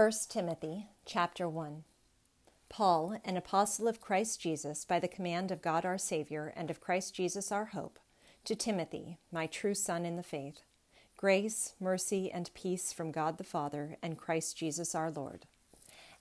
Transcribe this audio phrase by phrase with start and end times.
[0.00, 1.84] 1 Timothy chapter 1
[2.70, 6.80] Paul, an apostle of Christ Jesus by the command of God our Savior and of
[6.80, 7.98] Christ Jesus our hope,
[8.46, 10.62] to Timothy, my true son in the faith,
[11.18, 15.44] grace, mercy, and peace from God the Father and Christ Jesus our Lord.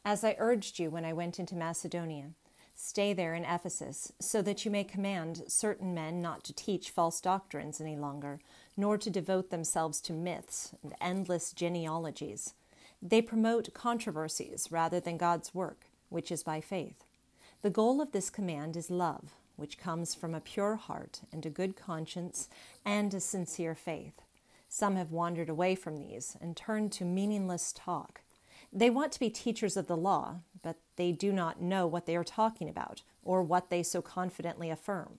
[0.04, 2.32] As I urged you when I went into Macedonia,
[2.75, 7.21] stay there in Ephesus, so that you may command certain men not to teach false
[7.21, 8.41] doctrines any longer,
[8.75, 12.55] nor to devote themselves to myths and endless genealogies
[13.02, 17.04] they promote controversies rather than God's work, which is by faith.
[17.61, 21.50] The goal of this command is love, which comes from a pure heart and a
[21.50, 22.50] good conscience
[22.86, 24.21] and a sincere faith.
[24.68, 28.21] Some have wandered away from these and turned to meaningless talk.
[28.71, 32.16] They want to be teachers of the law, but they do not know what they
[32.16, 35.17] are talking about or what they so confidently affirm.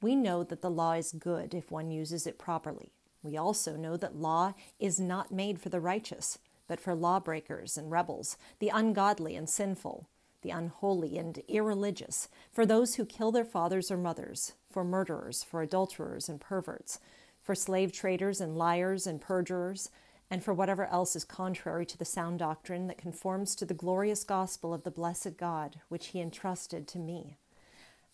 [0.00, 2.92] We know that the law is good if one uses it properly.
[3.22, 6.38] We also know that law is not made for the righteous,
[6.70, 10.06] but for lawbreakers and rebels, the ungodly and sinful,
[10.42, 15.62] the unholy and irreligious, for those who kill their fathers or mothers, for murderers, for
[15.62, 17.00] adulterers and perverts,
[17.42, 19.90] for slave traders and liars and perjurers,
[20.30, 24.22] and for whatever else is contrary to the sound doctrine that conforms to the glorious
[24.22, 27.36] gospel of the blessed God, which He entrusted to me.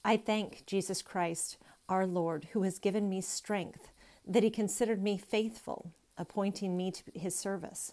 [0.02, 1.58] I thank Jesus Christ,
[1.90, 3.90] our Lord, who has given me strength,
[4.26, 7.92] that He considered me faithful, appointing me to His service.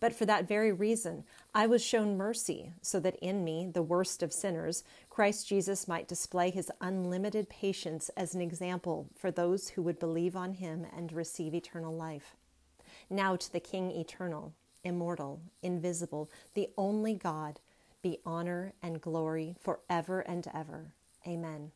[0.00, 4.22] But for that very reason, I was shown mercy, so that in me, the worst
[4.22, 9.82] of sinners, Christ Jesus might display his unlimited patience as an example for those who
[9.82, 12.36] would believe on him and receive eternal life.
[13.10, 17.60] Now to the King eternal, immortal, invisible, the only God,
[18.02, 20.92] be honor and glory forever and ever.
[21.26, 21.70] Amen.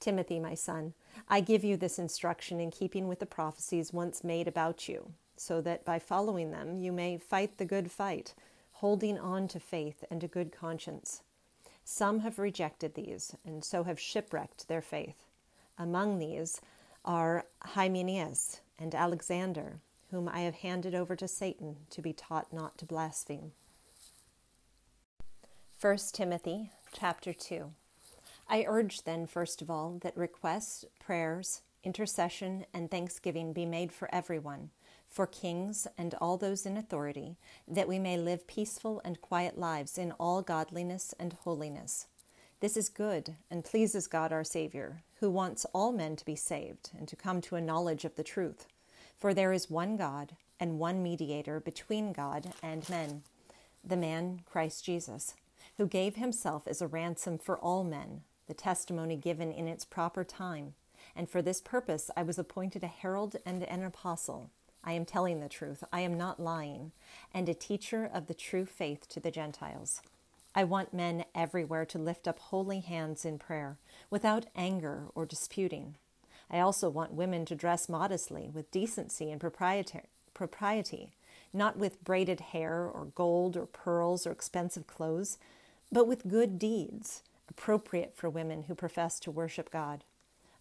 [0.00, 0.92] Timothy, my son,
[1.28, 5.60] I give you this instruction in keeping with the prophecies once made about you so
[5.60, 8.34] that by following them you may fight the good fight,
[8.72, 11.22] holding on to faith and a good conscience.
[11.84, 15.22] Some have rejected these, and so have shipwrecked their faith.
[15.78, 16.60] Among these
[17.04, 19.78] are Hymenaeus and Alexander,
[20.10, 23.52] whom I have handed over to Satan to be taught not to blaspheme.
[25.80, 27.72] 1 Timothy chapter 2
[28.48, 34.12] I urge then, first of all, that requests, prayers, intercession, and thanksgiving be made for
[34.14, 34.70] everyone
[35.16, 39.96] for kings and all those in authority, that we may live peaceful and quiet lives
[39.96, 42.06] in all godliness and holiness.
[42.60, 46.90] This is good and pleases God our Savior, who wants all men to be saved
[46.98, 48.66] and to come to a knowledge of the truth.
[49.16, 53.22] For there is one God and one mediator between God and men,
[53.82, 55.34] the man Christ Jesus,
[55.78, 60.24] who gave himself as a ransom for all men, the testimony given in its proper
[60.24, 60.74] time.
[61.14, 64.50] And for this purpose I was appointed a herald and an apostle.
[64.86, 66.92] I am telling the truth, I am not lying,
[67.34, 70.00] and a teacher of the true faith to the Gentiles.
[70.54, 73.78] I want men everywhere to lift up holy hands in prayer,
[74.10, 75.96] without anger or disputing.
[76.48, 81.12] I also want women to dress modestly, with decency and propriety,
[81.52, 85.36] not with braided hair or gold or pearls or expensive clothes,
[85.90, 90.04] but with good deeds, appropriate for women who profess to worship God.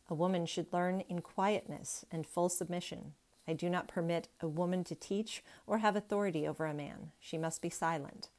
[0.09, 3.13] A woman should learn in quietness and full submission.
[3.47, 7.11] I do not permit a woman to teach or have authority over a man.
[7.19, 8.29] She must be silent.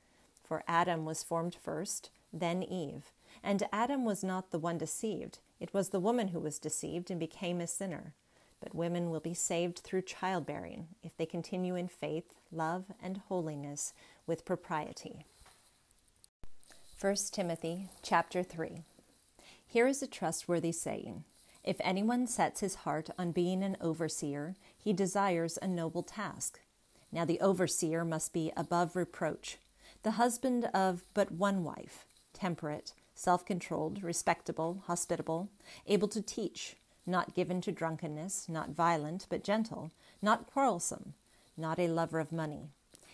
[0.42, 3.12] For Adam was formed first, then Eve.
[3.42, 7.18] And Adam was not the one deceived, it was the woman who was deceived and
[7.18, 8.12] became a sinner.
[8.60, 13.92] But women will be saved through childbearing if they continue in faith, love, and holiness
[14.26, 15.24] with propriety.
[16.98, 18.82] 1 Timothy chapter 3
[19.66, 21.24] Here is a trustworthy saying
[21.66, 26.60] if anyone sets his heart on being an overseer, he desires a noble task.
[27.10, 29.58] Now the overseer must be above reproach,
[30.04, 35.48] the husband of but one wife, temperate, self controlled, respectable, hospitable,
[35.88, 39.90] able to teach, not given to drunkenness, not violent, but gentle,
[40.22, 41.14] not quarrelsome,
[41.56, 42.68] not a lover of money.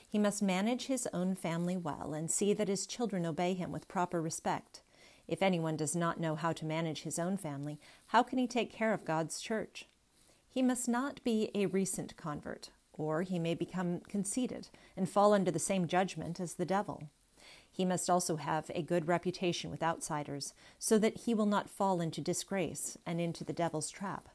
[0.08, 3.88] He must manage his own family well and see that his children obey him with
[3.88, 4.82] proper respect.
[5.28, 7.78] If anyone does not know how to manage his own family,
[8.08, 9.86] how can he take care of God's church?
[10.48, 15.50] He must not be a recent convert, or he may become conceited and fall under
[15.50, 17.04] the same judgment as the devil.
[17.70, 22.02] He must also have a good reputation with outsiders, so that he will not fall
[22.02, 24.28] into disgrace and into the devil's trap.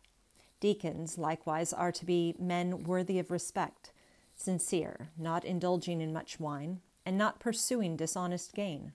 [0.59, 3.91] Deacons, likewise, are to be men worthy of respect,
[4.35, 8.93] sincere, not indulging in much wine, and not pursuing dishonest gain.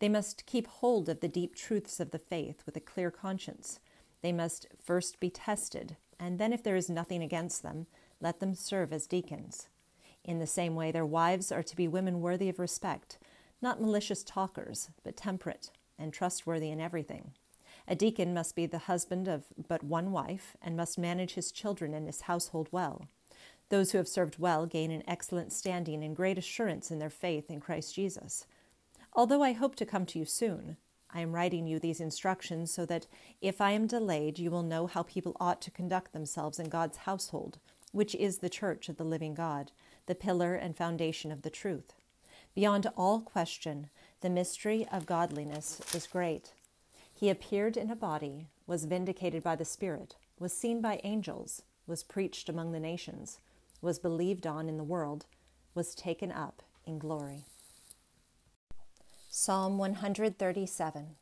[0.00, 3.78] They must keep hold of the deep truths of the faith with a clear conscience.
[4.22, 7.86] They must first be tested, and then, if there is nothing against them,
[8.20, 9.68] let them serve as deacons.
[10.24, 13.18] In the same way, their wives are to be women worthy of respect
[13.62, 17.32] not malicious talkers, but temperate and trustworthy in everything.
[17.86, 21.92] A deacon must be the husband of but one wife and must manage his children
[21.92, 23.06] and his household well.
[23.68, 27.50] Those who have served well gain an excellent standing and great assurance in their faith
[27.50, 28.46] in Christ Jesus.
[29.12, 30.76] Although I hope to come to you soon,
[31.12, 33.06] I am writing you these instructions so that
[33.40, 36.98] if I am delayed, you will know how people ought to conduct themselves in God's
[36.98, 37.58] household,
[37.92, 39.72] which is the church of the living God,
[40.06, 41.94] the pillar and foundation of the truth.
[42.54, 43.90] Beyond all question,
[44.20, 46.52] the mystery of godliness is great.
[47.12, 52.04] He appeared in a body, was vindicated by the Spirit, was seen by angels, was
[52.04, 53.38] preached among the nations,
[53.82, 55.26] was believed on in the world,
[55.74, 57.44] was taken up in glory.
[59.32, 61.14] Psalm 137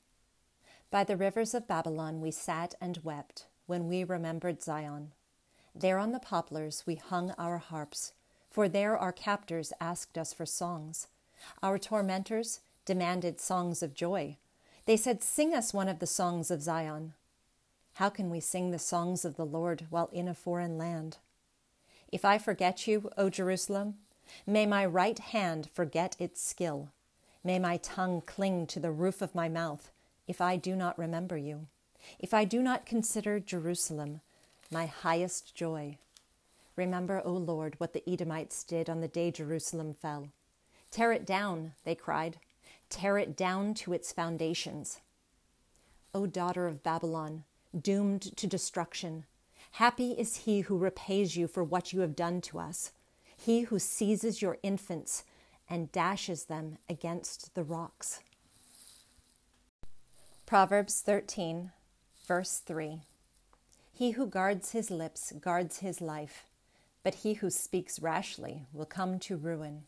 [0.90, 5.12] By the rivers of Babylon we sat and wept when we remembered Zion.
[5.74, 8.14] There on the poplars we hung our harps,
[8.50, 11.08] for there our captors asked us for songs.
[11.62, 14.38] Our tormentors demanded songs of joy.
[14.86, 17.12] They said, Sing us one of the songs of Zion.
[17.96, 21.18] How can we sing the songs of the Lord while in a foreign land?
[22.10, 23.96] If I forget you, O Jerusalem,
[24.46, 26.88] may my right hand forget its skill.
[27.48, 29.90] May my tongue cling to the roof of my mouth
[30.26, 31.66] if I do not remember you,
[32.18, 34.20] if I do not consider Jerusalem
[34.70, 35.96] my highest joy.
[36.76, 40.28] Remember, O Lord, what the Edomites did on the day Jerusalem fell.
[40.90, 42.36] Tear it down, they cried.
[42.90, 45.00] Tear it down to its foundations.
[46.14, 47.44] O daughter of Babylon,
[47.80, 49.24] doomed to destruction,
[49.70, 52.92] happy is he who repays you for what you have done to us,
[53.34, 55.24] he who seizes your infants
[55.68, 58.20] and dashes them against the rocks.
[60.46, 61.72] Proverbs 13,
[62.26, 63.00] verse 3
[63.92, 66.44] He who guards his lips guards his life,
[67.02, 69.84] but he who speaks rashly will come to ruin.